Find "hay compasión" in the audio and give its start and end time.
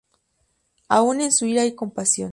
1.61-2.29